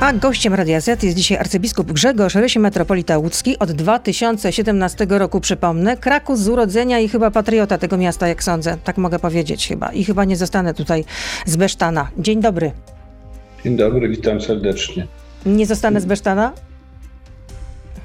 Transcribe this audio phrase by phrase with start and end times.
[0.00, 3.58] A gościem Radia Z jest dzisiaj arcybiskup Grzegorz Rysi, metropolita łódzki.
[3.58, 8.76] Od 2017 roku, przypomnę, Kraków z urodzenia i chyba patriota tego miasta, jak sądzę.
[8.84, 9.92] Tak mogę powiedzieć chyba.
[9.92, 11.04] I chyba nie zostanę tutaj
[11.46, 12.08] z Besztana.
[12.18, 12.72] Dzień dobry.
[13.64, 15.06] Dzień dobry, witam serdecznie.
[15.46, 16.52] Nie zostanę z Besztana?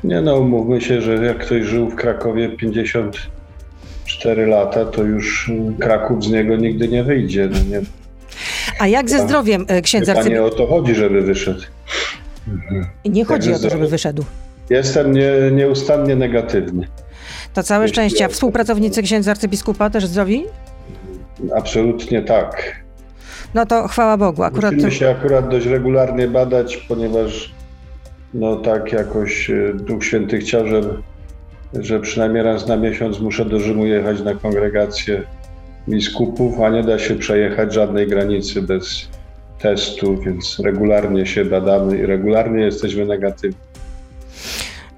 [0.04, 6.24] Nie no, umówmy się, że jak ktoś żył w Krakowie 54 lata, to już Kraków
[6.24, 7.50] z niego nigdy nie wyjdzie.
[7.52, 7.82] No nie,
[8.80, 10.64] A jak ze zdrowiem e, księdza Chyba nie arcybiskupa?
[10.64, 11.62] o to chodzi, żeby wyszedł.
[13.06, 14.24] Nie chodzi Także o to, żeby wyszedł.
[14.70, 16.88] Jestem nie, nieustannie negatywny.
[17.54, 18.26] To całe Jeśli szczęście.
[18.26, 20.46] A współpracownicy księdza arcybiskupa też zdrowi?
[21.56, 22.82] Absolutnie tak.
[23.54, 24.44] No to chwała Bogu.
[24.44, 27.54] Akurat Musimy się akurat dość regularnie badać, ponieważ
[28.34, 30.82] no tak jakoś e, Duch Święty chciał, że,
[31.74, 35.24] że przynajmniej raz na miesiąc muszę do Rzymu jechać na kongregację
[35.90, 39.10] biskupów, a nie da się przejechać żadnej granicy bez
[39.62, 43.58] testu, więc regularnie się badamy i regularnie jesteśmy negatywni.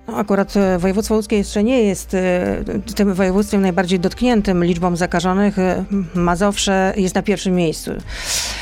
[0.08, 2.64] No, akurat e, województwo łódzkie jeszcze nie jest e,
[2.96, 5.60] tym województwem najbardziej dotkniętym liczbą zakażonych.
[5.60, 7.92] E, Mazowsze jest na pierwszym miejscu.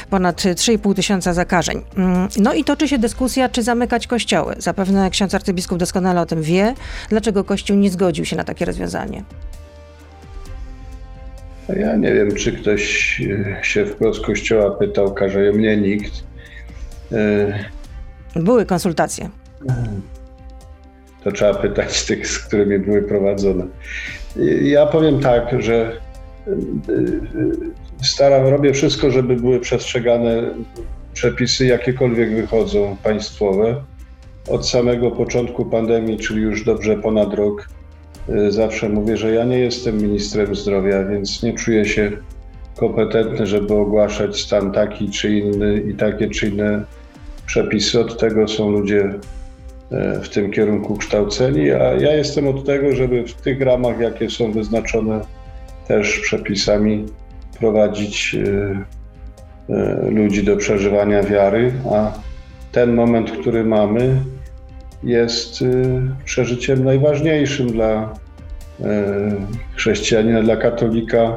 [0.09, 1.81] Ponad 3,5 tysiąca zakażeń.
[1.97, 4.55] Mm, No i toczy się dyskusja, czy zamykać kościoły.
[4.57, 6.73] Zapewne ksiądz arcybiskup doskonale o tym wie.
[7.09, 9.23] Dlaczego Kościół nie zgodził się na takie rozwiązanie?
[11.69, 13.21] Ja nie wiem, czy ktoś
[13.59, 16.23] e, się wprost kościoła pytał, każe mnie nikt.
[17.11, 17.53] E,
[18.35, 19.29] Były konsultacje.
[21.23, 23.65] To trzeba pytać tych, z którymi były prowadzone.
[24.61, 25.91] Ja powiem tak, że
[26.47, 27.19] y,
[28.03, 30.43] staram, robię wszystko, żeby były przestrzegane
[31.13, 33.83] przepisy, jakiekolwiek wychodzą państwowe.
[34.49, 37.69] Od samego początku pandemii, czyli już dobrze ponad rok,
[38.49, 42.11] zawsze mówię, że ja nie jestem ministrem zdrowia, więc nie czuję się
[42.75, 46.83] kompetentny, żeby ogłaszać stan taki czy inny i takie czy inne
[47.45, 47.99] przepisy.
[47.99, 49.13] Od tego są ludzie
[49.91, 54.29] e, w tym kierunku kształceni, a ja jestem od tego, żeby w tych ramach, jakie
[54.29, 55.21] są wyznaczone
[55.87, 57.05] też przepisami,
[57.59, 62.11] prowadzić e, e, ludzi do przeżywania wiary, a
[62.71, 64.15] ten moment, który mamy,
[65.03, 65.65] jest e,
[66.25, 68.13] przeżyciem najważniejszym dla
[68.83, 69.31] e,
[69.75, 71.35] chrześcijanina, dla katolika.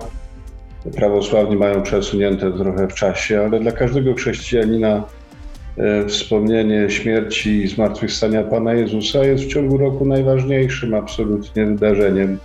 [0.96, 5.04] Prawosławni mają przesunięte trochę w czasie, ale dla każdego chrześcijanina
[5.78, 12.38] e, wspomnienie śmierci i zmartwychwstania Pana Jezusa jest w ciągu roku najważniejszym absolutnie wydarzeniem.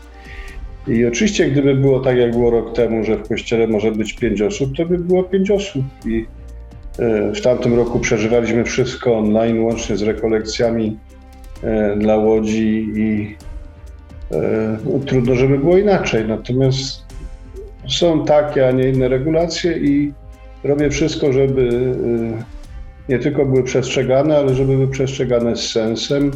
[0.88, 4.42] I oczywiście, gdyby było tak, jak było rok temu, że w kościele może być pięć
[4.42, 5.86] osób, to by było pięć osób.
[6.06, 6.26] I
[7.36, 10.98] w tamtym roku przeżywaliśmy wszystko online, łącznie z rekolekcjami
[11.98, 13.36] dla łodzi i
[14.32, 16.28] e, no, trudno, żeby było inaczej.
[16.28, 17.06] Natomiast
[17.88, 20.14] są takie, a nie inne regulacje i
[20.64, 21.94] robię wszystko, żeby
[23.10, 26.32] e, nie tylko były przestrzegane, ale żeby były przestrzegane z sensem.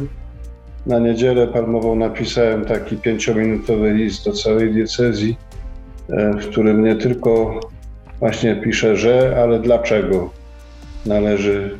[0.86, 5.36] Na niedzielę palmową napisałem taki pięciominutowy list do całej diecezji,
[6.08, 7.60] e, w którym nie tylko
[8.20, 10.30] właśnie piszę, że, ale dlaczego
[11.06, 11.78] należy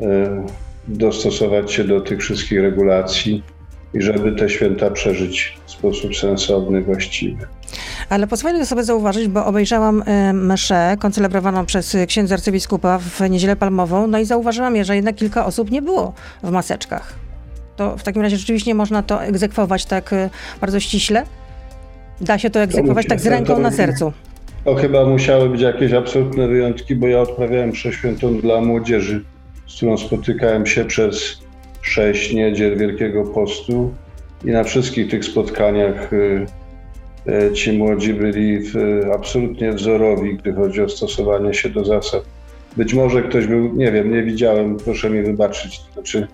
[0.00, 0.42] e,
[0.88, 3.42] dostosować się do tych wszystkich regulacji
[3.94, 7.46] i żeby te święta przeżyć w sposób sensowny, właściwy.
[8.08, 13.56] Ale pozwolę sobie zauważyć, bo obejrzałam e, mszę koncelebrowaną przez e, księdza arcybiskupa w Niedzielę
[13.56, 16.12] Palmową, no i zauważyłam, że jednak kilka osób nie było
[16.42, 17.14] w maseczkach.
[17.76, 21.24] To w takim razie rzeczywiście można to egzekwować tak e, bardzo ściśle?
[22.20, 24.12] Da się to egzekwować musi- tak z to- ręką to na sercu.
[24.64, 29.24] To chyba musiały być jakieś absolutne wyjątki, bo ja odprawiałem mszę świętą dla młodzieży,
[29.72, 31.38] z którą spotykałem się przez
[31.82, 33.94] sześć niedziel Wielkiego Postu
[34.44, 36.46] i na wszystkich tych spotkaniach y,
[37.28, 38.74] y, ci młodzi byli w,
[39.14, 42.24] absolutnie wzorowi, gdy chodzi o stosowanie się do zasad.
[42.76, 45.80] Być może ktoś był, nie wiem, nie widziałem, proszę mi wybaczyć.
[45.92, 46.26] Znaczy,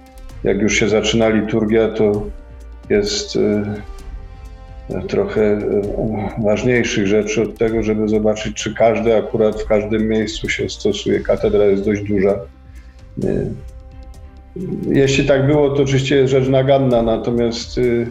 [0.45, 2.27] jak już się zaczyna liturgia, to
[2.91, 3.63] jest y,
[5.09, 5.59] trochę
[6.45, 11.21] ważniejszych rzeczy od tego, żeby zobaczyć, czy każdy akurat w każdym miejscu się stosuje.
[11.21, 12.39] Katedra jest dość duża.
[13.25, 13.51] E,
[14.91, 18.07] Jeśli tak było, to oczywiście rzecz naganna, natomiast y,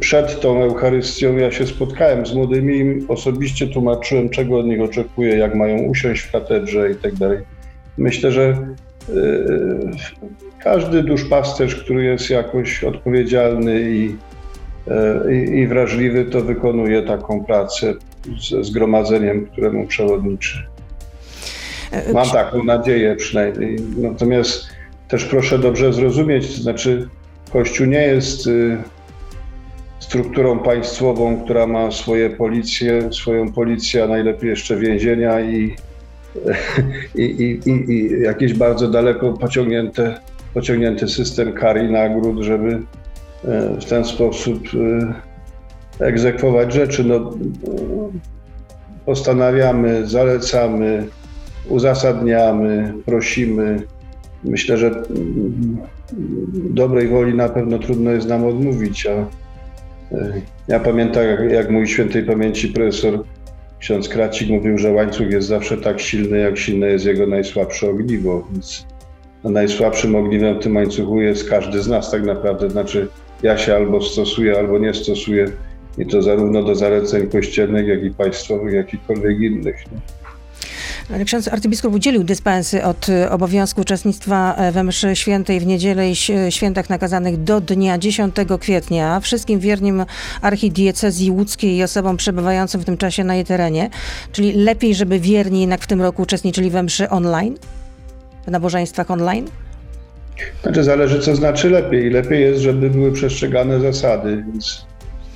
[0.00, 5.36] przed tą Eucharystią ja się spotkałem z młodymi i osobiście tłumaczyłem, czego od nich oczekuję,
[5.36, 7.38] jak mają usiąść w katedrze i tak dalej.
[7.98, 8.56] Myślę, że
[9.08, 9.14] y,
[10.62, 14.16] każdy duszpasterz, który jest jakoś odpowiedzialny i
[15.32, 17.94] i, i wrażliwy, to wykonuje taką pracę
[18.50, 20.69] ze zgromadzeniem, któremu przewodniczy.
[21.90, 23.76] E, Mam taką nadzieję przynajmniej.
[23.96, 24.68] Natomiast
[25.08, 27.08] też proszę dobrze zrozumieć, to znaczy
[27.52, 28.78] Kościół nie jest y,
[29.98, 35.76] strukturą państwową, która ma swoje policje, swoją policję, a najlepiej jeszcze więzienia i,
[37.14, 40.20] i, i, i, i jakieś bardzo daleko pociągnięte
[40.54, 42.80] pociągnięty system kar i nagród, żeby
[43.80, 44.62] w ten sposób
[46.00, 47.04] egzekwować rzeczy.
[47.04, 47.34] No,
[49.06, 51.06] postanawiamy, zalecamy,
[51.68, 53.82] uzasadniamy, prosimy.
[54.44, 55.02] Myślę, że
[56.52, 59.26] dobrej woli na pewno trudno jest nam odmówić, a e,
[60.68, 63.24] ja pamiętam, jak mój świętej pamięci profesor
[63.78, 68.48] ksiądz Kracik mówił, że łańcuch jest zawsze tak silny, jak silne jest jego najsłabsze ogniwo,
[68.52, 68.86] więc
[69.44, 73.08] najsłabszym ogniwem w tym łańcuchu jest każdy z nas tak naprawdę, znaczy
[73.42, 75.46] ja się albo stosuję, albo nie stosuję
[75.98, 79.84] i to zarówno do zaleceń kościelnych, jak i państwowych, jakichkolwiek innych.
[81.14, 86.10] Ale ksiądz arcybiskup udzielił dyspensy od e, obowiązku uczestnictwa e, we mszy świętej w niedzielę
[86.10, 86.16] i
[86.50, 90.04] świętach nakazanych do dnia 10 kwietnia wszystkim wiernym
[90.42, 93.90] archidiecezji łódzkiej i osobom przebywającym w tym czasie na jej terenie.
[94.32, 97.56] Czyli lepiej, żeby wierni jednak w tym roku uczestniczyli we mszy online?
[98.46, 99.48] W nabożeństwach online?
[100.62, 102.10] Znaczy zależy, co znaczy lepiej.
[102.10, 104.86] Lepiej jest, żeby były przestrzegane zasady, więc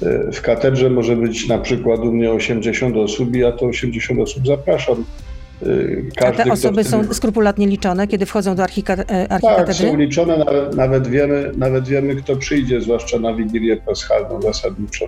[0.02, 4.20] e, w katedrze może być na przykład u mnie 80 osób i ja to 80
[4.20, 5.04] osób zapraszam.
[6.16, 9.26] Każdy, A te osoby są skrupulatnie liczone, kiedy wchodzą do archikatedry?
[9.40, 15.04] Tak, są liczone, nawet, nawet, wiemy, nawet wiemy, kto przyjdzie, zwłaszcza na Wigilię Paschalną zasadniczo.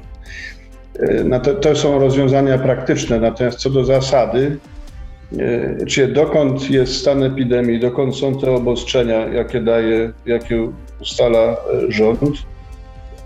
[0.99, 4.59] E, no to, to są rozwiązania praktyczne, natomiast co do zasady,
[5.39, 10.71] e, czyli dokąd jest stan epidemii, dokąd są te obostrzenia, jakie daje, jakie
[11.01, 11.57] ustala e,
[11.89, 12.21] rząd,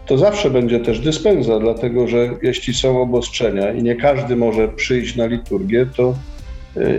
[0.06, 5.16] to zawsze będzie też dyspensa, dlatego że jeśli są obostrzenia i nie każdy może przyjść
[5.16, 6.39] na liturgię, to Y,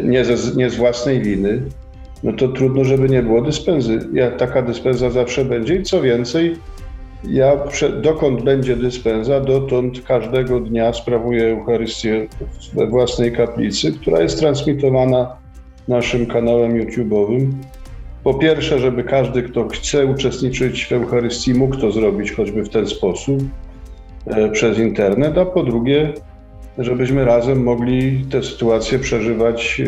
[0.04, 1.62] nie, ze, nie z własnej winy,
[2.24, 4.00] no to trudno, żeby nie było dyspensy.
[4.14, 6.56] Ja, taka dyspensa zawsze będzie i co więcej,
[7.28, 7.58] ja
[8.02, 12.28] dokąd będzie dyspensa, dotąd każdego dnia sprawuję Eucharystię
[12.74, 15.38] we własnej kaplicy, która jest transmitowana
[15.88, 17.52] naszym kanałem YouTube'owym.
[18.24, 22.88] Po pierwsze, żeby każdy, kto chce uczestniczyć w Eucharystii, mógł to zrobić choćby w ten
[22.88, 23.40] sposób
[24.26, 26.14] e, przez internet, a po drugie,
[26.78, 29.82] żebyśmy razem mogli tę sytuację przeżywać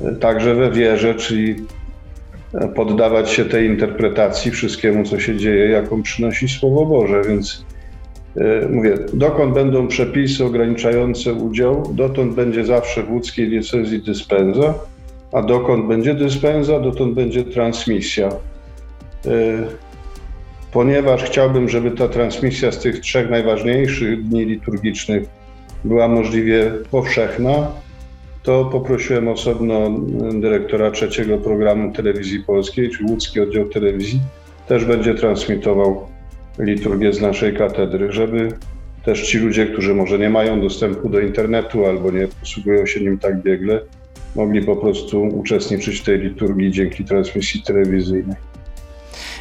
[0.00, 1.54] e, także we wierze, czyli
[2.54, 7.22] e, poddawać się tej interpretacji wszystkiemu, co się dzieje, jaką przynosi Słowo Boże.
[7.28, 7.64] Więc
[8.36, 14.74] e, mówię, dokąd będą przepisy ograniczające udział, dotąd będzie zawsze w łódzkiej diecezji dyspensa,
[15.32, 18.28] a dokąd będzie dyspensa, dotąd będzie transmisja.
[20.72, 25.37] Ponieważ chciałbym, żeby ta transmisja z tych trzech najważniejszych dni liturgicznych
[25.84, 27.72] była możliwie powszechna,
[28.42, 29.90] to poprosiłem osobno
[30.32, 34.20] dyrektora trzeciego programu telewizji polskiej, czyli łódzki oddział telewizji,
[34.68, 36.06] też będzie transmitował
[36.58, 38.48] liturgię z naszej katedry, żeby
[39.04, 43.18] też ci ludzie, którzy może nie mają dostępu do internetu albo nie posługują się nim
[43.18, 43.80] tak biegle,
[44.36, 48.36] mogli po prostu uczestniczyć w tej liturgii dzięki transmisji telewizyjnej.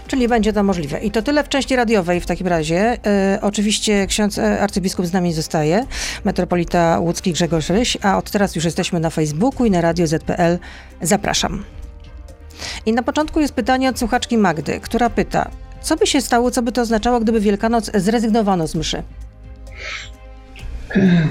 [0.07, 0.99] Czyli będzie to możliwe.
[0.99, 2.97] I to tyle w części radiowej w takim razie.
[3.05, 5.85] E, oczywiście ksiądz e, arcybiskup z nami zostaje,
[6.23, 10.57] metropolita łódzki Grzegorz Ryś, a od teraz już jesteśmy na Facebooku i na Radio ZPL.
[11.01, 11.63] Zapraszam.
[12.85, 15.51] I na początku jest pytanie od słuchaczki Magdy, która pyta,
[15.81, 19.03] co by się stało, co by to oznaczało, gdyby Wielkanoc zrezygnowano z mszy?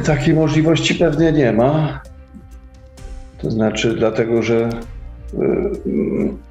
[0.07, 2.01] Takiej możliwości pewnie nie ma.
[3.39, 4.69] To znaczy, dlatego że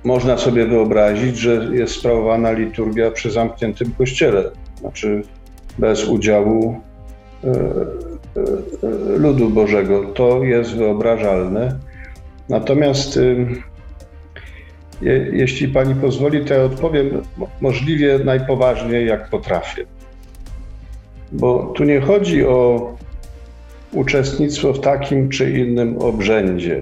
[0.04, 5.24] można sobie wyobrazić, że jest sprawowana liturgia przy zamkniętym kościele, znaczy
[5.78, 6.82] bez udziału
[7.44, 10.06] y, y, ludu Bożego.
[10.06, 11.80] To jest wyobrażalne.
[12.50, 13.20] Natomiast
[15.32, 17.22] jeśli pani pozwoli, to ja odpowiem
[17.62, 19.86] możliwie najpoważniej, jak potrafię.
[21.32, 22.94] Bo tu nie chodzi o
[23.92, 26.82] uczestnictwo w takim czy innym obrzędzie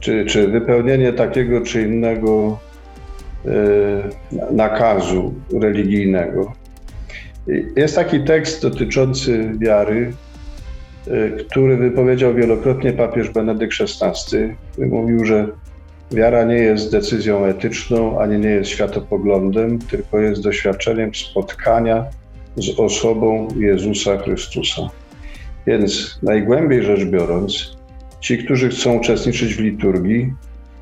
[0.00, 2.58] czy, czy wypełnienie takiego czy innego
[3.46, 3.50] e,
[4.52, 6.52] nakazu religijnego.
[7.76, 10.12] Jest taki tekst dotyczący wiary,
[11.06, 14.36] e, który wypowiedział wielokrotnie papież Benedykt XVI.
[14.78, 15.48] Mówił, że
[16.12, 22.04] wiara nie jest decyzją etyczną, ani nie jest światopoglądem, tylko jest doświadczeniem spotkania
[22.56, 24.82] z osobą Jezusa Chrystusa.
[25.66, 27.79] Więc najgłębiej rzecz biorąc,
[28.20, 30.32] ci, którzy chcą uczestniczyć w liturgii,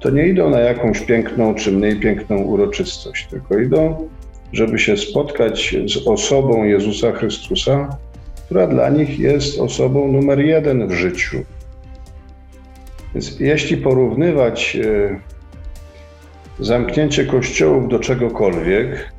[0.00, 4.08] to nie idą na jakąś piękną czy mniej piękną uroczystość, tylko idą,
[4.52, 7.98] żeby się spotkać z osobą Jezusa Chrystusa,
[8.46, 11.38] która dla nich jest osobą numer jeden w życiu.
[13.14, 15.20] Więc jeśli porównywać e,
[16.58, 19.12] zamknięcie kościołów do czegokolwiek,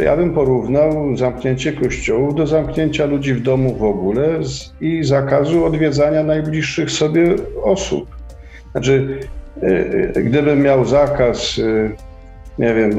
[0.00, 4.40] to ja bym porównał zamknięcie kościołów do zamknięcia ludzi w domu w ogóle
[4.80, 8.16] i zakazu odwiedzania najbliższych sobie osób.
[8.72, 9.18] Znaczy,
[9.62, 9.66] e,
[10.16, 11.90] e, gdybym miał zakaz e,
[12.58, 12.90] nie wiem,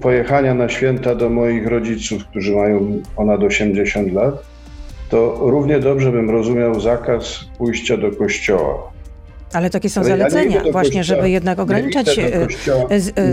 [0.00, 4.42] pojechania na święta do moich rodziców, którzy mają ponad 80 lat,
[5.10, 8.92] to równie dobrze bym rozumiał zakaz pójścia do kościoła.
[9.52, 12.88] Ale takie są Ale zalecenia, ja właśnie, kościoła, żeby jednak ograniczać kościoła,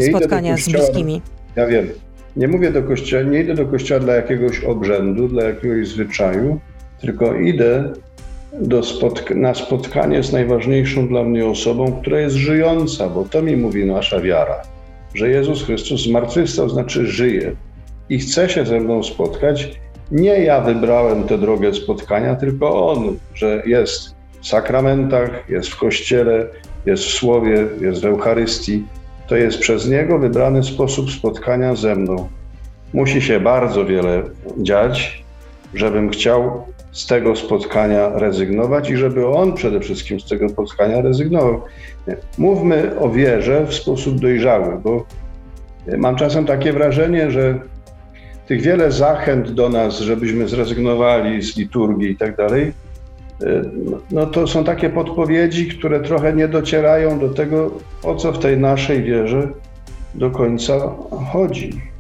[0.09, 1.21] spotkania z bliskimi.
[1.55, 1.89] Ja wiem.
[2.35, 6.59] Nie mówię do kościoła, nie idę do kościoła dla jakiegoś obrzędu, dla jakiegoś zwyczaju,
[7.01, 7.93] tylko idę
[8.83, 13.85] spotk na spotkanie z najważniejszą dla mnie osobą, która jest żyjąca, bo to mi mówi
[13.85, 14.61] nasza wiara,
[15.15, 17.55] że Jezus Chrystus zmartwychwstał, znaczy żyje
[18.09, 19.81] i chce się ze mną spotkać.
[20.11, 26.47] Nie ja wybrałem tę drogę spotkania, tylko On, że jest w sakramentach, jest w kościele,
[26.85, 28.83] jest w słowie, jest w Eucharystii.
[29.31, 32.29] To jest przez Niego wybrany sposób spotkania ze mną.
[32.93, 34.23] Musi się bardzo wiele
[34.57, 35.23] dziać,
[35.73, 41.61] żebym chciał z tego spotkania rezygnować i żeby on przede wszystkim z tego spotkania rezygnował.
[42.37, 45.05] Mówmy o wierze w sposób dojrzały, bo
[45.97, 47.59] mam czasem takie wrażenie, że
[48.47, 52.73] tych wiele zachęt do nas, żebyśmy zrezygnowali z liturgii i tak dalej,
[54.11, 57.71] no to są takie podpowiedzi, które trochę nie docierają do tego,
[58.03, 59.47] o co w tej naszej wierze
[60.15, 60.79] do końca
[61.31, 61.90] chodzi.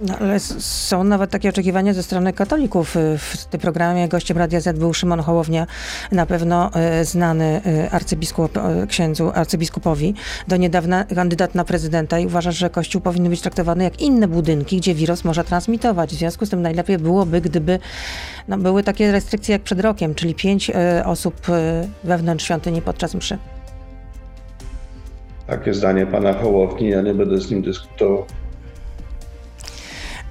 [0.00, 2.96] No, ale są nawet takie oczekiwania ze strony katolików.
[3.18, 5.66] W tym programie gościem Radia Z był Szymon Hołownia,
[6.12, 10.14] na pewno e, znany e, arcybiskup, księdzu arcybiskupowi,
[10.48, 14.76] do niedawna kandydat na prezydenta i uważa, że Kościół powinien być traktowany jak inne budynki,
[14.76, 16.10] gdzie wirus może transmitować.
[16.10, 17.78] W związku z tym najlepiej byłoby, gdyby
[18.48, 20.70] no, były takie restrykcje jak przed rokiem, czyli pięć
[21.04, 21.34] osób
[22.04, 23.38] wewnątrz świątyni podczas mszy.
[25.46, 28.24] Takie zdanie pana Hołowni, ja nie będę z nim dyskutował.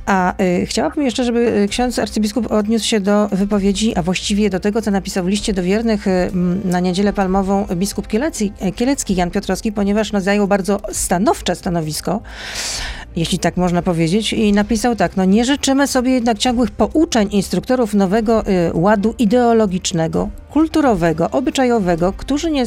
[0.09, 4.59] A y, chciałabym jeszcze, żeby y, ksiądz arcybiskup odniósł się do wypowiedzi, a właściwie do
[4.59, 6.31] tego, co napisał w liście do wiernych y,
[6.63, 12.21] na niedzielę palmową biskup Kielecki, Kielecki Jan Piotrowski, ponieważ no, zajął bardzo stanowcze stanowisko
[13.19, 17.93] jeśli tak można powiedzieć, i napisał tak, no nie życzymy sobie jednak ciągłych pouczeń instruktorów
[17.93, 22.63] nowego y, ładu ideologicznego, kulturowego, obyczajowego, którzy, nie,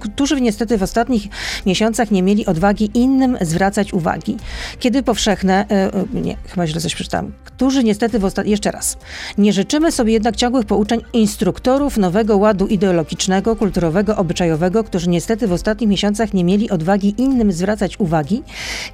[0.00, 1.22] którzy niestety w ostatnich
[1.66, 4.36] miesiącach nie mieli odwagi innym zwracać uwagi.
[4.78, 5.66] Kiedy powszechne,
[6.14, 8.96] y, y, nie, chyba źle coś przeczytałam, którzy niestety w ostatnich, jeszcze raz,
[9.38, 15.52] nie życzymy sobie jednak ciągłych pouczeń instruktorów nowego ładu ideologicznego, kulturowego, obyczajowego, którzy niestety w
[15.52, 18.42] ostatnich miesiącach nie mieli odwagi innym zwracać uwagi,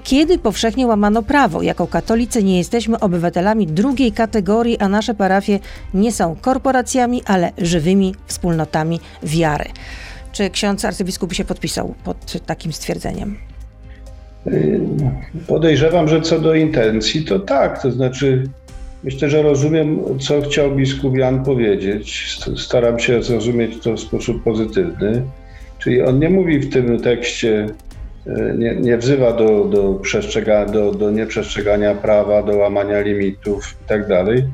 [0.05, 1.63] kiedy powszechnie łamano prawo.
[1.63, 5.59] Jako katolicy nie jesteśmy obywatelami drugiej kategorii, a nasze parafie
[5.95, 9.65] nie są korporacjami, ale żywymi wspólnotami wiary.
[10.33, 13.37] Czy ksiądz arcybiskup się podpisał pod takim stwierdzeniem?
[15.47, 17.83] Podejrzewam, że co do intencji, to tak.
[17.83, 18.45] To znaczy,
[19.05, 22.37] myślę, że rozumiem, co chciał biskup Jan powiedzieć.
[22.57, 25.23] Staram się zrozumieć to w sposób pozytywny.
[25.79, 27.67] Czyli on nie mówi w tym tekście,
[28.59, 34.45] nie, nie wzywa do, do, przestrzega, do, do nieprzestrzegania prawa, do łamania limitów itd., tak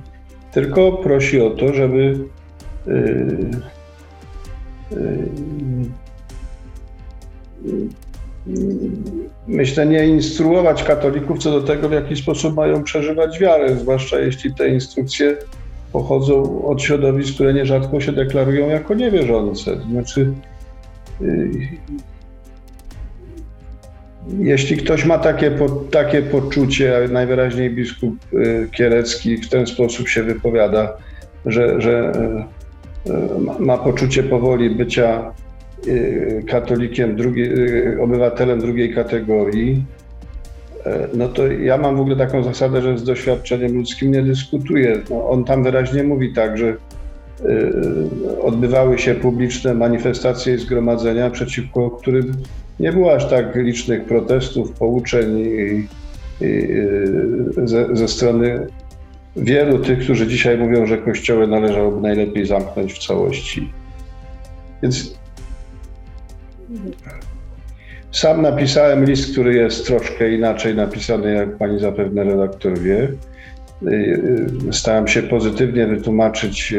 [0.52, 2.18] tylko prosi o to, żeby
[2.87, 3.50] yy,
[4.90, 5.28] yy,
[9.48, 14.54] myślę, nie instruować katolików co do tego, w jaki sposób mają przeżywać wiarę, zwłaszcza jeśli
[14.54, 15.37] te instrukcje
[15.92, 19.80] pochodzą od środowisk, które nierzadko się deklarują jako niewierzące.
[19.90, 20.32] Znaczy,
[24.38, 25.52] jeśli ktoś ma takie,
[25.90, 30.97] takie poczucie, najwyraźniej biskup y, Kielecki w ten sposób się wypowiada,
[31.47, 32.12] że, że
[33.06, 35.32] y, y, ma poczucie powoli bycia
[36.49, 37.50] katolikiem, drugiej,
[38.00, 39.85] obywatelem drugiej kategorii,
[41.14, 45.00] no to ja mam w ogóle taką zasadę, że z doświadczeniem ludzkim nie dyskutuję.
[45.11, 46.76] No, on tam wyraźnie mówi tak, że
[48.42, 52.32] odbywały się publiczne manifestacje i zgromadzenia, przeciwko którym
[52.80, 55.87] nie było aż tak licznych protestów, pouczeń i,
[56.40, 56.68] i,
[57.64, 58.66] ze, ze strony
[59.37, 63.73] wielu tych, którzy dzisiaj mówią, że kościoły należałoby najlepiej zamknąć w całości.
[64.82, 65.18] Więc
[68.12, 73.08] sam napisałem list, który jest troszkę inaczej napisany, jak pani zapewne redaktor wie.
[74.73, 76.75] Starałem się pozytywnie wytłumaczyć,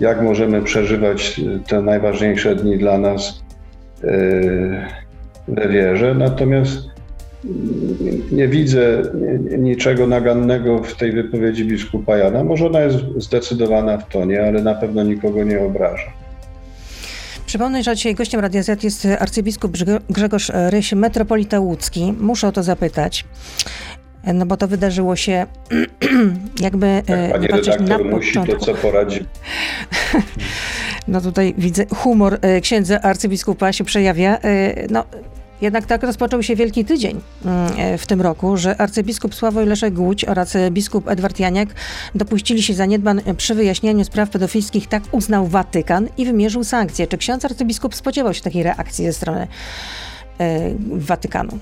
[0.00, 3.42] jak możemy przeżywać te najważniejsze dni dla nas
[5.48, 6.92] we wierze, natomiast
[8.32, 9.02] nie widzę
[9.58, 12.44] niczego nagannego w tej wypowiedzi biskupa Jana.
[12.44, 16.12] Może ona jest zdecydowana w tonie, ale na pewno nikogo nie obraża.
[17.46, 19.76] Przypomnę, że dzisiaj gościem Radia Z jest arcybiskup
[20.10, 22.14] Grzegorz Ryś, metropolita łódzki.
[22.20, 23.24] Muszę o to zapytać,
[24.24, 25.46] no bo to wydarzyło się
[26.60, 27.02] jakby...
[27.08, 28.56] Jak pani redaktor na musi, początku.
[28.56, 29.24] to co poradzi?
[31.08, 34.38] No tutaj widzę, humor e, księdza arcybiskupa się przejawia.
[34.38, 35.04] E, no,
[35.60, 40.24] Jednak tak rozpoczął się Wielki Tydzień mm, w tym roku, że arcybiskup Sławoj Leszek Głódź
[40.24, 41.68] oraz biskup Edward Janiak
[42.14, 44.88] dopuścili się zaniedbań przy wyjaśnianiu spraw pedofilskich.
[44.88, 47.06] Tak uznał Watykan i wymierzył sankcje.
[47.06, 49.46] Czy ksiądz arcybiskup spodziewał się takiej reakcji ze strony
[50.38, 51.58] e, Watykanu?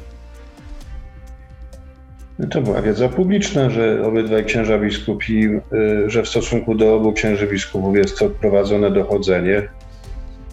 [2.50, 5.60] To była wiedza publiczna, że obydwaj księża biskupi, y,
[6.06, 9.68] że w stosunku do obu księży biskupów jest to prowadzone dochodzenie.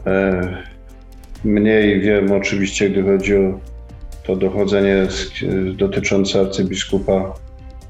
[0.05, 0.41] E,
[1.43, 3.59] mniej wiem oczywiście, gdy chodzi o
[4.23, 5.07] to dochodzenie
[5.73, 7.33] dotyczące arcybiskupa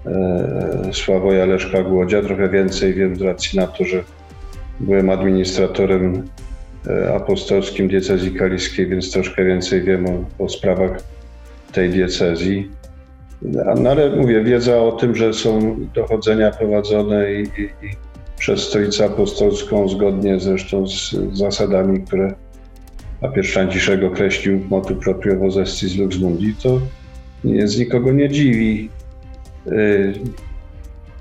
[0.05, 2.21] e, Sławoja Leszka Głodzia.
[2.21, 4.03] Trochę więcej wiem z racji na to, że
[4.79, 6.29] byłem administratorem
[6.87, 10.97] e, apostolskim diecezji kaliskiej, więc troszkę więcej wiem o, o sprawach
[11.71, 12.71] tej diecezji.
[13.41, 17.89] No ale mówię, wiedza o tym, że są dochodzenia prowadzone i, i, i
[18.37, 22.33] przez Stolicę Apostolską, zgodnie zresztą z zasadami, które
[23.21, 26.79] papież Franciszek określił w motu proprio z lux mundi, to
[27.65, 28.89] z nikogo nie dziwi.
[29.67, 30.13] Y,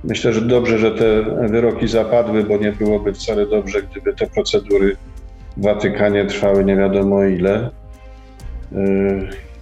[0.04, 4.96] myślę, że dobrze, że te wyroki zapadły, bo nie byłoby wcale dobrze, gdyby te procedury
[5.56, 7.70] w Watykanie trwały nie wiadomo ile.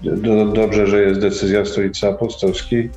[0.06, 2.90] Y, Dobrze, że jest decyzja Stolicy Apostolskiej.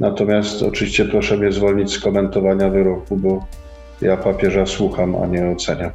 [0.00, 3.46] Natomiast oczywiście proszę mnie zwolnić z komentowania wyroku, bo
[4.02, 5.90] ja papieża słucham, a nie oceniam.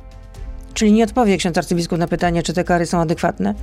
[0.74, 3.54] Czyli nie odpowie ksiądz arcybiskup na pytanie, czy te kary są adekwatne?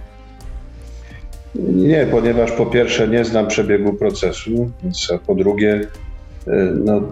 [1.55, 5.81] Nie, ponieważ po pierwsze nie znam przebiegu procesu, więc po drugie
[6.47, 6.51] e,
[6.85, 7.03] no, e,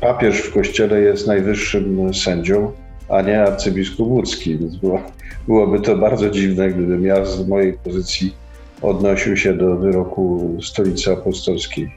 [0.00, 2.72] papież w kościele jest najwyższym sędzią,
[3.08, 5.00] a nie arcybiskup łódzki, więc było,
[5.46, 8.34] byłoby to bardzo dziwne, gdybym ja z mojej pozycji
[8.82, 11.90] odnosił się do wyroku Stolicy Apostolskiej.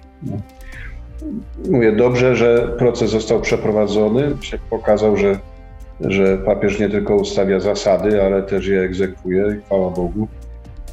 [1.69, 4.31] Mówię dobrze, że proces został przeprowadzony.
[4.69, 5.39] Pokazał, że,
[6.01, 10.27] że papież nie tylko ustawia zasady, ale też je egzekwuje, chwała Bogu.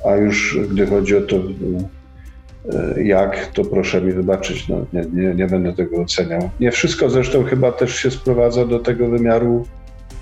[0.07, 5.35] A już gdy chodzi o to, e, jak, to proszę mi wybaczyć, no, nie, nie,
[5.35, 6.51] nie będę tego oceniał.
[6.61, 9.67] Nie wszystko zresztą chyba też się sprowadza do tego wymiaru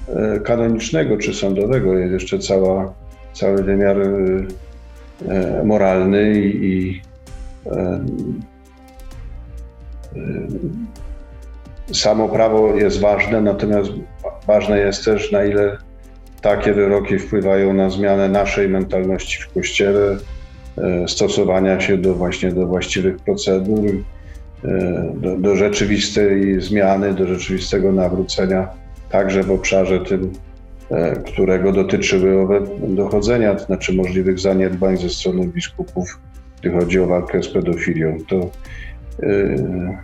[0.09, 1.99] e, kanonicznego czy sądowego.
[1.99, 2.95] Jest jeszcze cała,
[3.33, 3.97] cały wymiar
[5.65, 7.01] moralny i,
[7.67, 8.05] e,
[10.17, 13.91] e, samo prawo jest ważne, natomiast
[14.47, 15.77] ważne jest też, na ile
[16.41, 20.17] takie wyroki wpływają na zmianę naszej mentalności w Kościele,
[21.07, 23.91] stosowania się do właśnie do właściwych procedur,
[25.15, 28.69] do, do rzeczywistej zmiany, do rzeczywistego nawrócenia,
[29.11, 30.56] także w obszarze tym E,
[31.27, 36.19] którego dotyczyły owe dochodzenia, to znaczy możliwych zaniedbań ze strony biskupów,
[36.61, 38.19] gdy chodzi o walkę z pedofilią.
[38.29, 38.51] To
[39.19, 39.97] yy,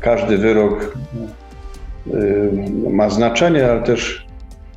[0.00, 0.98] każdy wyrok
[2.06, 4.26] yy, ma znaczenie, ale też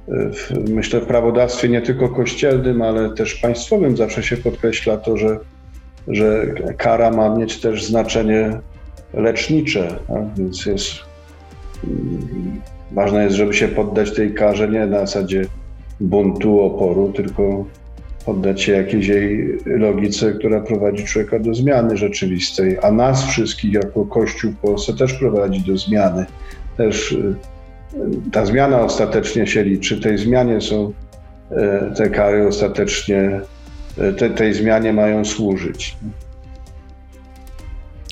[0.09, 5.39] w, myślę w prawodawstwie nie tylko kościelnym, ale też państwowym zawsze się podkreśla to, że,
[6.07, 6.45] że
[6.77, 8.59] kara ma mieć też znaczenie
[9.13, 10.23] lecznicze, tak?
[10.37, 10.91] więc jest
[12.91, 15.45] Ważne jest, żeby się poddać tej karze nie na zasadzie
[15.99, 17.65] buntu, oporu, tylko
[18.25, 24.05] poddać się jakiejś jej logice, która prowadzi człowieka do zmiany rzeczywistej, a nas wszystkich jako
[24.05, 26.25] Kościół Polsce też prowadzi do zmiany.
[26.77, 27.35] Też y,
[28.31, 30.01] ta zmiana ostatecznie się liczy.
[30.01, 30.93] Tej zmianie są
[31.51, 33.41] y, te kary ostatecznie,
[33.97, 35.97] y, te, tej zmianie mają służyć.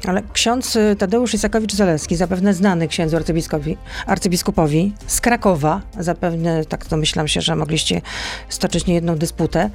[0.05, 7.27] Ale ksiądz y, Tadeusz Isakowicz-Zaleski, zapewne znany księdzu arcybiskupowi, arcybiskupowi z Krakowa, zapewne, tak domyślam
[7.27, 8.01] się, że mogliście
[8.49, 9.69] stoczyć niejedną dysputę,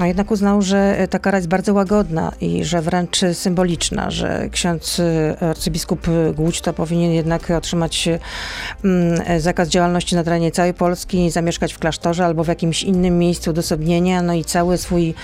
[0.00, 4.98] a jednak uznał, że ta kara jest bardzo łagodna i że wręcz symboliczna, że ksiądz
[4.98, 8.08] y, arcybiskup Głódź to powinien jednak otrzymać
[8.84, 13.50] mm, zakaz działalności na terenie całej Polski, zamieszkać w klasztorze albo w jakimś innym miejscu
[13.50, 15.14] odosobnienia, no i cały swój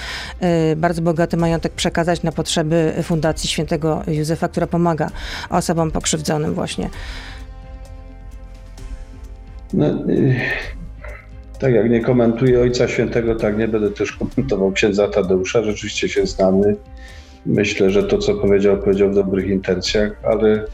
[0.77, 5.11] bardzo bogaty majątek przekazać na potrzeby Fundacji Świętego Józefa, która pomaga
[5.51, 6.91] osobom pokrzywdzonym właśnie.
[9.73, 9.87] No,
[11.61, 15.63] tak jak nie komentuję Ojca Świętego, tak nie będę też komentował księdza Tadeusza.
[15.63, 16.77] Rzeczywiście się znamy.
[17.47, 20.65] Myślę, że to, co powiedział, powiedział w dobrych intencjach, ale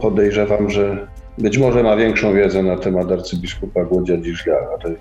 [0.00, 1.06] podejrzewam, że
[1.38, 4.94] być może ma większą wiedzę na temat arcybiskupa Głodzia niż ja, ale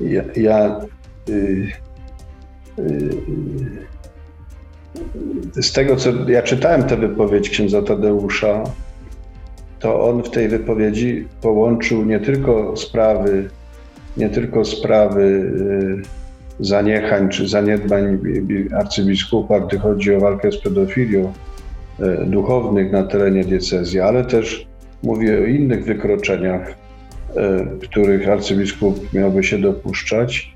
[0.00, 0.80] ja, ja
[1.28, 1.68] y,
[2.78, 3.10] y,
[5.62, 8.64] z tego, co ja czytałem tę wypowiedź księdza Tadeusza,
[9.84, 13.48] to on w tej wypowiedzi połączył nie tylko sprawy,
[14.16, 15.22] nie tylko sprawy
[16.60, 18.18] y, zaniechań czy zaniedbań
[18.76, 21.32] arcybiskupa, gdy chodzi o walkę z pedofilią
[22.00, 24.66] y, duchownych na terenie diecezji, ale też
[25.02, 26.74] mówię o innych wykroczeniach, y,
[27.78, 30.54] których arcybiskup miałby się dopuszczać.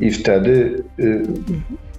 [0.00, 0.82] I wtedy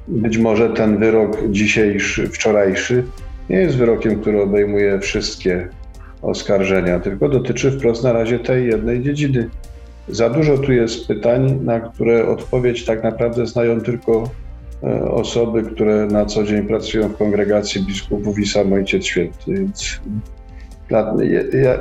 [0.07, 3.03] być może ten wyrok dzisiejszy, wczorajszy
[3.49, 5.69] nie jest wyrokiem, który obejmuje wszystkie
[6.21, 9.49] oskarżenia, tylko dotyczy wprost na razie tej jednej dziedziny.
[10.07, 14.29] Za dużo tu jest pytań, na które odpowiedź tak naprawdę znają tylko
[14.83, 19.53] e, osoby, które na co dzień pracują w kongregacji biskupów i sam Ojciec Święty.
[19.53, 20.01] Więc
[20.89, 21.15] dla,
[21.63, 21.79] ja,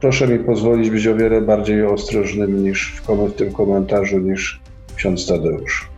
[0.00, 4.60] proszę mi pozwolić być o wiele bardziej ostrożnym niż w, w tym komentarzu niż
[4.96, 5.97] ksiądz Tadeusz.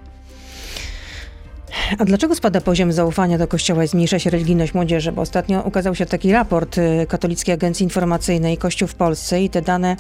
[1.98, 5.12] A dlaczego spada poziom zaufania do Kościoła i zmniejsza się religijność młodzieży?
[5.12, 9.62] Bo ostatnio ukazał się taki raport y, Katolickiej Agencji Informacyjnej Kościół w Polsce i te
[9.62, 9.96] dane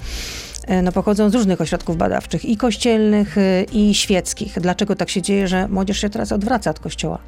[0.70, 4.60] y, no, pochodzą z różnych ośrodków badawczych, i kościelnych, y, i świeckich.
[4.60, 7.18] Dlaczego tak się dzieje, że młodzież się teraz odwraca od Kościoła?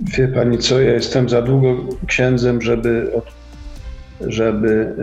[0.00, 3.12] Wie pani co, ja jestem za długo księdzem, żeby,
[4.20, 4.94] żeby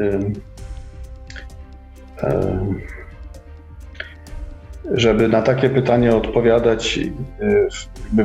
[4.93, 7.67] żeby na takie pytanie odpowiadać e,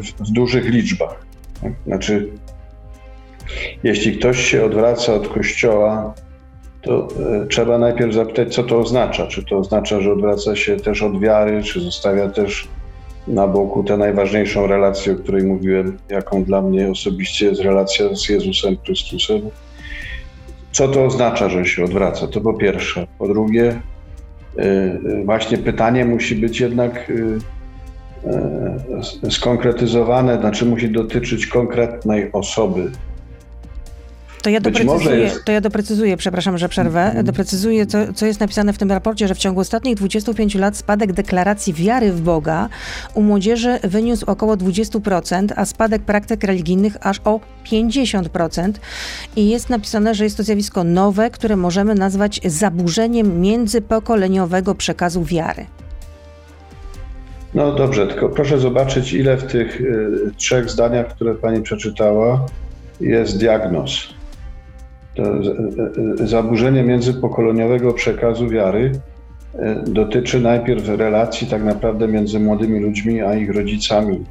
[0.01, 1.27] w, w dużych liczbach.
[1.87, 2.29] Znaczy,
[3.85, 6.15] jeśli ktoś się odwraca od kościoła,
[6.83, 7.09] to
[7.43, 9.27] e, trzeba najpierw zapytać, co to oznacza.
[9.27, 12.69] Czy to oznacza, że odwraca się też od wiary, czy zostawia też
[13.29, 18.29] na boku tę najważniejszą relację, o której mówiłem, jaką dla mnie osobiście jest relacja z
[18.29, 19.41] Jezusem Chrystusem.
[20.73, 22.27] Co to oznacza, że się odwraca?
[22.27, 23.07] To po pierwsze.
[23.19, 23.81] Po drugie,
[25.25, 27.39] właśnie pytanie musi być jednak y,
[29.31, 32.91] skonkretyzowane, znaczy musi dotyczyć konkretnej osoby,
[34.43, 35.45] to ja, doprecyzuję, jest...
[35.45, 37.27] to ja doprecyzuję, przepraszam, że przerwę, mm.
[37.27, 41.13] doprecyzuję, co, co jest napisane w tym raporcie, że w ciągu ostatnich 25 lat spadek
[41.13, 42.69] deklaracji wiary w Boga
[43.15, 48.73] u młodzieży wyniósł około 20%, a spadek praktyk religijnych aż o 50%.
[49.37, 55.67] I jest napisane, że jest to zjawisko nowe, które możemy nazwać zaburzeniem międzypokoleniowego przekazu wiary.
[57.55, 62.47] No dobrze, tylko proszę zobaczyć, ile w tych y, trzech zdaniach, które pani przeczytała,
[63.01, 64.18] jest diagnoz
[66.25, 68.93] zaburzenie międzypokoleniowego przekazu wiary
[69.55, 74.25] e, dotyczy najpierw relacji tak naprawdę między młodymi ludźmi a ich rodzicami.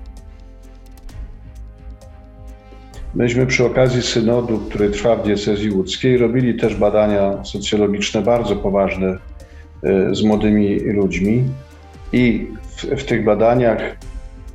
[3.15, 9.17] Myśmy przy okazji synodu, który trwa w diecezji łódzkiej, robili też badania socjologiczne bardzo poważne
[10.11, 11.43] z młodymi ludźmi
[12.13, 13.97] i w, w tych badaniach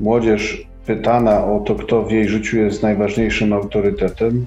[0.00, 4.46] młodzież pytana o to, kto w jej życiu jest najważniejszym autorytetem,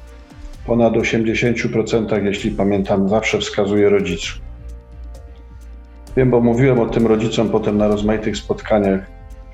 [0.65, 4.39] ponad 80%, jeśli pamiętam, zawsze wskazuje rodziców.
[6.17, 8.99] Wiem, bo mówiłem o tym rodzicom potem na rozmaitych spotkaniach,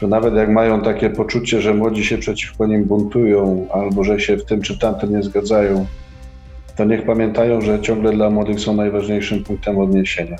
[0.01, 4.37] że nawet jak mają takie poczucie, że młodzi się przeciwko nim buntują albo że się
[4.37, 5.85] w tym czy tamtym nie zgadzają,
[6.77, 10.37] to niech pamiętają, że ciągle dla młodych są najważniejszym punktem odniesienia.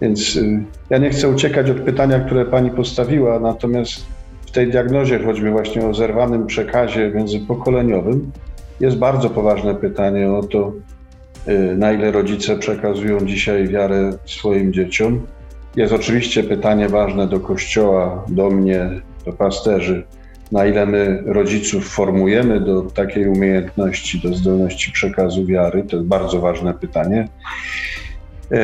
[0.00, 4.06] Więc y, ja nie chcę uciekać od pytania, które pani postawiła, natomiast
[4.46, 8.32] w tej diagnozie, choćby właśnie o zerwanym przekazie międzypokoleniowym,
[8.80, 10.72] jest bardzo poważne pytanie o to,
[11.48, 15.26] y, na ile rodzice przekazują dzisiaj wiarę swoim dzieciom.
[15.76, 18.90] Jest oczywiście pytanie ważne do Kościoła, do mnie,
[19.26, 20.04] do pasterzy,
[20.52, 25.82] na ile my rodziców formujemy do takiej umiejętności, do zdolności przekazu wiary.
[25.82, 27.28] To jest bardzo ważne pytanie.
[28.52, 28.56] Y,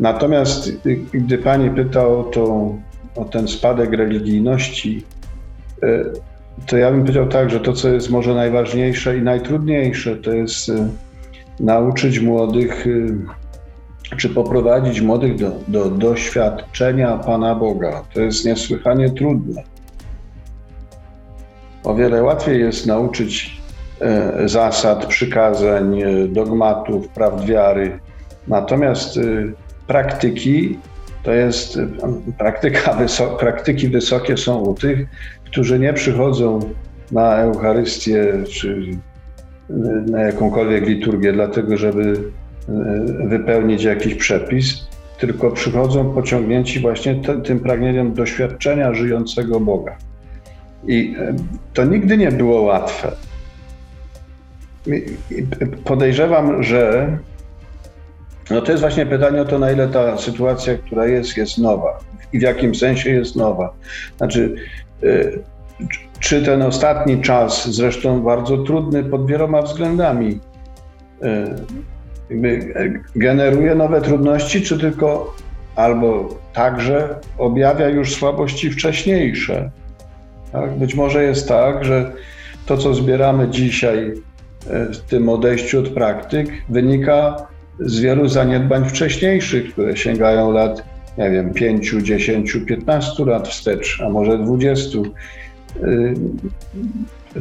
[0.00, 2.74] natomiast y, gdy pani pyta o, to,
[3.16, 5.04] o ten spadek religijności,
[6.66, 10.68] to ja bym powiedział tak, że to, co jest może najważniejsze i najtrudniejsze, to jest
[10.68, 10.88] y,
[11.60, 13.16] nauczyć młodych, y,
[14.16, 18.04] czy poprowadzić młodych do, do doświadczenia Pana Boga.
[18.14, 19.62] To jest niesłychanie trudne.
[21.84, 23.60] O wiele łatwiej jest nauczyć
[24.44, 27.98] y, zasad, przykazań, dogmatów, prawd wiary.
[28.48, 29.18] Natomiast
[29.86, 30.78] praktyki
[31.26, 31.78] to jest
[32.38, 35.06] praktyka wysok, praktyki wysokie są u tych,
[35.44, 36.60] którzy nie przychodzą
[37.12, 38.90] na Eucharystię czy
[40.06, 42.18] na jakąkolwiek liturgię, dlatego żeby
[42.68, 49.96] e, wypełnić jakiś przepis, tylko przychodzą pociągnięci właśnie tym pragnieniem doświadczenia żyjącego Boga.
[50.86, 51.16] I
[51.74, 53.12] to nigdy nie było łatwe.
[55.84, 57.08] Podejrzewam, że
[58.50, 61.98] no to jest właśnie pytanie o to, na ile ta sytuacja, która jest, jest nowa
[62.32, 63.74] i w jakim sensie jest nowa.
[64.16, 64.54] Znaczy,
[65.02, 65.42] y,
[66.20, 70.40] czy ten ostatni czas, zresztą bardzo trudny pod wieloma względami,
[71.22, 75.34] y, generuje nowe trudności, czy tylko
[75.76, 79.70] albo także objawia już słabości wcześniejsze.
[80.52, 80.70] Tak?
[80.78, 82.12] Być może jest tak, że
[82.66, 87.46] to, co zbieramy dzisiaj y, w tym odejściu od praktyk, wynika
[87.80, 90.84] z wielu zaniedbań wcześniejszych, które sięgają lat,
[91.18, 94.98] nie wiem, 5, 10, 15 lat wstecz, a może 20.
[95.84, 96.14] Y,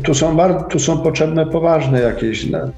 [0.04, 0.38] tu są,
[0.70, 2.72] tu są potrzebne poważne jakieś e,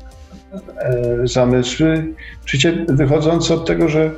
[1.24, 2.06] zamysły,
[2.44, 4.12] oczywiście wychodzące od tego, że,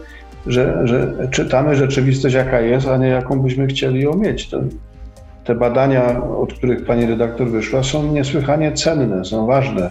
[0.48, 4.50] że, że czytamy rzeczywistość jaka jest, a nie jaką byśmy chcieli ją mieć.
[4.50, 4.60] To,
[5.44, 9.90] te badania, od których pani redaktor wyszła, są niesłychanie cenne, są ważne.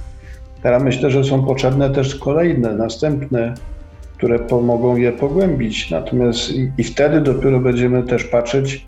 [0.62, 3.54] Teraz myślę, że są potrzebne też kolejne, następne,
[4.16, 5.90] które pomogą je pogłębić.
[5.90, 8.86] Natomiast i, i wtedy dopiero będziemy też patrzeć,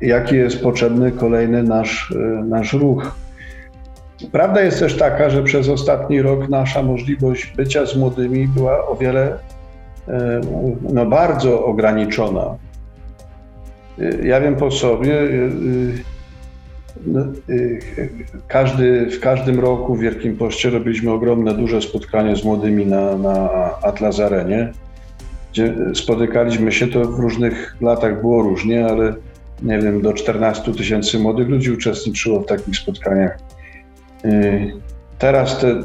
[0.00, 3.14] jaki jest potrzebny kolejny nasz, nasz ruch.
[4.32, 8.96] Prawda jest też taka, że przez ostatni rok nasza możliwość bycia z młodymi była o
[8.96, 9.38] wiele,
[10.08, 10.40] e,
[10.92, 12.54] no bardzo ograniczona.
[14.22, 15.12] Ja wiem po sobie,
[18.48, 23.50] każdy, w każdym roku w Wielkim Poście robiliśmy ogromne, duże spotkanie z młodymi na, na
[23.82, 24.72] Atlas Arenie,
[25.52, 29.14] gdzie spotykaliśmy się, to w różnych latach było różnie, ale
[29.62, 33.38] nie wiem, do 14 tysięcy młodych ludzi uczestniczyło w takich spotkaniach.
[34.24, 34.72] Y,
[35.18, 35.82] teraz te,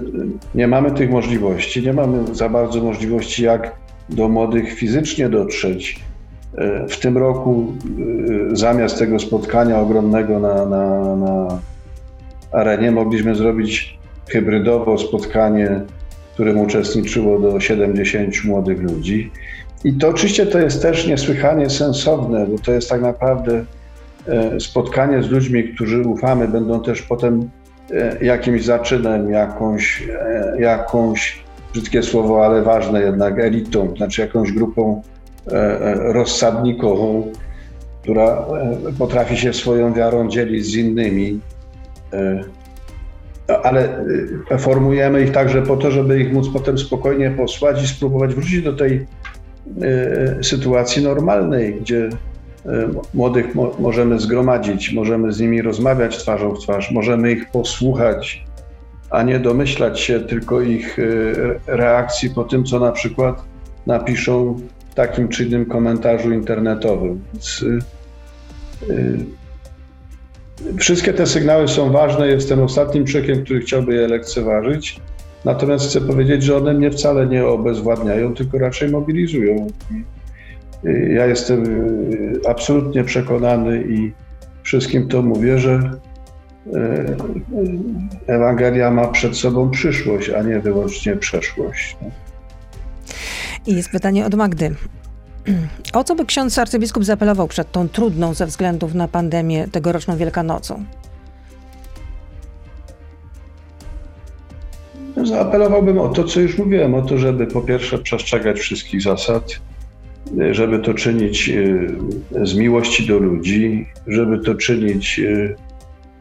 [0.56, 3.76] nie mamy tych możliwości, nie mamy za bardzo możliwości, jak
[4.10, 6.00] do młodych fizycznie dotrzeć.
[6.58, 7.74] Y, w tym roku
[8.52, 11.60] y, zamiast tego spotkania ogromnego na, na, na
[12.52, 15.82] arenie mogliśmy zrobić hybrydowo spotkanie,
[16.30, 19.32] w którym uczestniczyło do 70 młodych ludzi.
[19.84, 23.66] I to oczywiście to jest też niesłychanie sensowne, bo to jest tak naprawdę
[24.60, 27.50] spotkanie z ludźmi, którzy ufamy, będą też potem
[27.92, 35.02] E, jakimś zaczynem, jakąś, e, jakąś, brzydkie słowo, ale ważne jednak, elitą, znaczy jakąś grupą
[35.08, 35.13] e,
[35.98, 37.32] rozsadnikową,
[38.02, 38.46] która
[39.00, 41.40] potrafi się swoją wiarą dzielić z innymi,
[43.64, 44.06] ale
[44.58, 48.74] formujemy ich także po to, żeby ich móc potem spokojnie posłać i spróbować wrócić do
[48.74, 49.08] tej
[50.42, 52.10] sytuacji normalnej, gdzie
[52.66, 58.46] E, młodych mo możemy zgromadzić, możemy z nimi rozmawiać twarzą w twarz, możemy ich posłuchać,
[59.10, 61.04] a nie domyślać się tylko ich e,
[61.78, 63.44] reakcji po tym, co na przykład
[63.88, 64.60] napiszą
[64.94, 67.22] takim czy innym komentarzu internetowym.
[67.34, 67.66] Więc,
[68.90, 68.94] e,
[70.78, 72.28] wszystkie te sygnały są ważne.
[72.28, 75.00] Jestem ostatnim człowiekiem, który chciałby je lekceważyć.
[75.46, 79.68] Natomiast chcę powiedzieć, że one mnie wcale nie obezwładniają, tylko raczej mobilizują.
[81.10, 84.12] Ja jestem y, absolutnie przekonany i
[84.64, 85.92] wszystkim to mówię, że
[86.68, 86.72] y,
[88.28, 91.98] Ewangelia ma przed sobą przyszłość, a nie wyłącznie przeszłość.
[93.68, 94.76] I jest pytanie od Magdy.
[95.94, 100.86] O co by ksiądz arcybiskup zapelował przed tą trudną ze względów na pandemię tegoroczną Wielkanocą?
[105.24, 109.60] Zaapelowałbym o to, co już mówiłem, o to, żeby po pierwsze przestrzegać wszystkich zasad,
[110.52, 115.56] żeby to czynić e, z miłości do ludzi, żeby to czynić e,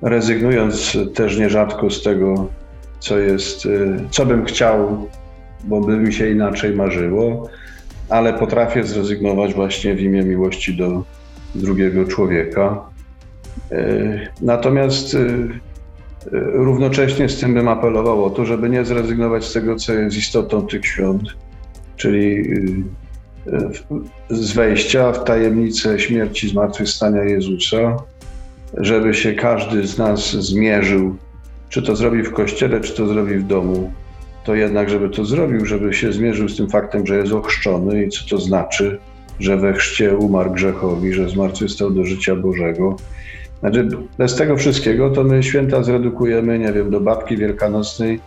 [0.03, 2.49] rezygnując też nierzadko z tego,
[2.99, 3.69] co jest, e,
[4.11, 5.09] co bym chciał,
[5.64, 7.48] bo by mi się inaczej marzyło,
[8.09, 11.05] ale potrafię zrezygnować właśnie w imię miłości do
[11.55, 12.81] drugiego człowieka.
[14.40, 15.16] Natomiast
[16.53, 20.66] równocześnie z tym bym apelował o to, żeby nie zrezygnować z tego, co jest istotą
[20.66, 21.22] tych świąt,
[21.96, 22.55] czyli
[24.31, 27.96] z wejścia w tajemnicę śmierci zmartwychwstania Jezusa,
[28.77, 31.16] żeby się każdy z nas zmierzył,
[31.68, 33.92] czy to zrobi w kościele, czy to zrobi w domu,
[34.45, 38.09] to jednak, żeby to zrobił, żeby się zmierzył z tym faktem, że jest ochrzczony i
[38.09, 38.99] co to znaczy,
[39.41, 42.97] że we chrzcie umarł grzechowi, że zmartwychwstał do życia Bożego.
[43.61, 48.21] Znaczy, bez tego wszystkiego to my święta zredukujemy, nie wiem, do babki wielkanocnej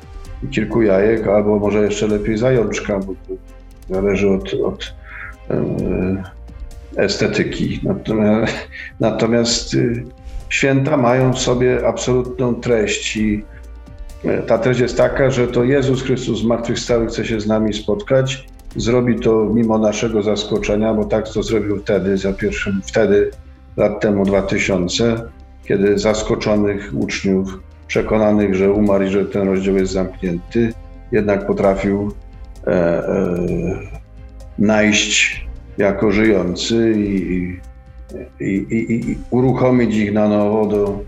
[0.43, 3.33] i kilku jajek, albo może jeszcze lepiej zajączka, bo to
[3.93, 4.93] zależy od, od
[5.49, 6.23] E,
[6.97, 7.81] estetyki.
[8.99, 10.03] Natomiast y,
[10.49, 13.43] święta mają w sobie absolutną treść i
[14.47, 18.47] ta treść jest taka, że to Jezus Chrystus zmartwychwstały chce się z nami spotkać.
[18.75, 23.31] Zrobi to mimo naszego zaskoczenia, bo tak to zrobił wtedy, za pierwszym, wtedy,
[23.77, 25.15] lat temu 2000,
[25.67, 30.73] kiedy zaskoczonych uczniów, przekonanych, że umarł i że ten rozdział jest zamknięty,
[31.11, 32.11] jednak potrafił
[32.67, 33.35] e, e,
[34.59, 37.59] najść jako żyjący i,
[38.39, 40.99] i, i, i uruchomić ich na nowo do,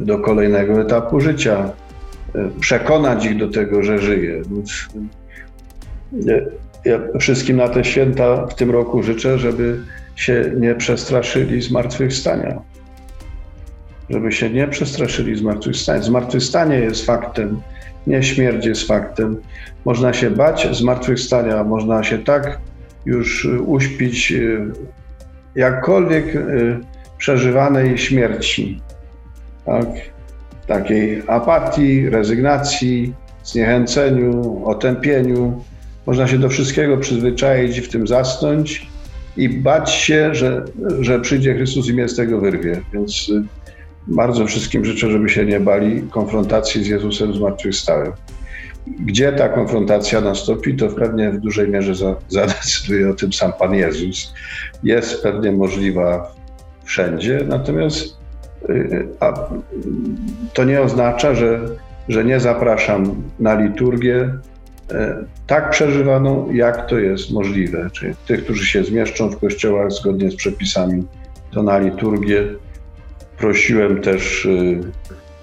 [0.00, 1.70] do kolejnego etapu życia,
[2.34, 4.42] e, przekonać ich do tego, że żyje.
[4.50, 4.88] Więc
[6.28, 6.42] e,
[6.84, 9.80] ja wszystkim na te święta w tym roku życzę, żeby
[10.16, 12.62] się nie przestraszyli zmartwychwstania.
[14.10, 16.02] żeby się nie przestraszyli zmartwychwstania.
[16.02, 17.60] Zmartwychwstanie jest faktem,
[18.06, 19.36] nie śmierć jest faktem.
[19.84, 22.58] Można się bać zmartwychwstania, można się tak
[23.06, 24.32] już uśpić
[25.54, 26.24] jakkolwiek
[27.18, 28.80] przeżywanej śmierci.
[29.66, 29.86] Tak?
[30.66, 35.62] Takiej apatii, rezygnacji, zniechęceniu, otępieniu.
[36.06, 38.86] Można się do wszystkiego przyzwyczaić, w tym zasnąć
[39.36, 40.64] i bać się, że,
[41.00, 42.80] że przyjdzie Chrystus i mnie z tego wyrwie.
[42.92, 43.42] Więc y,
[44.06, 48.12] bardzo wszystkim życzę, żeby się nie bali konfrontacji z Jezusem zmartwychwstałym.
[48.86, 54.34] Gdzie ta konfrontacja nastąpi, to pewnie w dużej mierze zadecyduje o tym sam Pan Jezus.
[54.82, 56.34] Jest pewnie możliwa
[56.84, 58.21] wszędzie, natomiast
[59.20, 59.32] a,
[60.52, 61.60] to nie oznacza, że,
[62.08, 64.34] że nie zapraszam na liturgię
[64.90, 67.90] e, tak przeżywaną, jak to jest możliwe.
[67.92, 71.04] Czyli tych, którzy się zmieszczą w kościołach zgodnie z przepisami,
[71.50, 72.44] to na liturgię.
[73.38, 74.48] Prosiłem też y,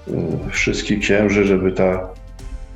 [0.07, 2.07] y, wszystkich księży, żeby ta,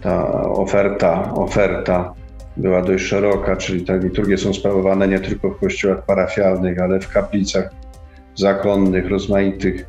[0.02, 2.14] ta oferta, oferta
[2.58, 7.10] była dość szeroka, czyli te liturgie są sprawowane nie tylko w kościołach parafialnych, ale w
[7.10, 7.70] kaplicach
[8.36, 9.86] zakonnych, rozmaitych,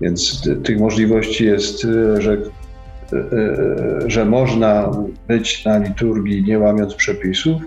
[0.00, 4.90] więc tych możliwości jest, e, że, e, e, że można
[5.28, 7.62] być na liturgii nie łamiąc przepisów,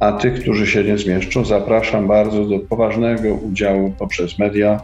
[0.00, 4.80] a tych, którzy się nie zmieszczą, zapraszam bardzo do poważnego udziału poprzez media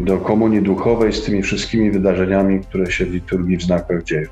[0.00, 4.28] do komunii duchowej z tymi wszystkimi wydarzeniami, które się w liturgii w znakach dzieją.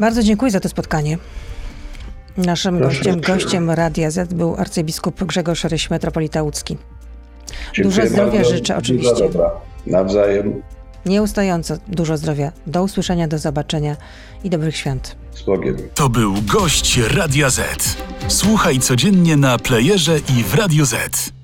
[0.00, 1.18] Bardzo dziękuję za to spotkanie.
[2.36, 6.76] Naszym gościem, gościem Radia Z był arcybiskup Grzegorz Ryś, metropolita łódzki.
[7.74, 9.14] Dziękuję dużo zdrowia bardzo, życzę oczywiście.
[9.14, 9.50] Dobra.
[9.86, 10.62] Nawzajem.
[11.06, 12.52] Nieustająco dużo zdrowia.
[12.66, 13.96] Do usłyszenia, do zobaczenia
[14.44, 15.16] i dobrych świąt.
[15.34, 15.76] Z Bogiem.
[15.94, 17.96] To był gość Radia Z.
[18.28, 21.35] Słuchaj codziennie na playerze i w Radio Z.